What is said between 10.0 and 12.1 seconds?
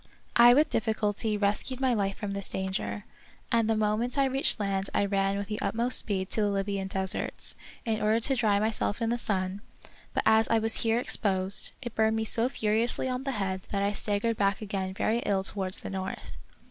but as I was here exposed, it